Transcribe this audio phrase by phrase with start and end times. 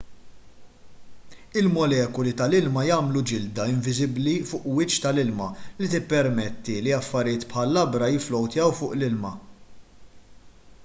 [1.59, 5.49] il-molekuli tal-ilma jagħmlu ġilda inviżibbli fuq il-wiċċ tal-ilma
[5.83, 9.33] li tippermetti li affarijiet bħal labra jifflowtjaw fuq l-ilma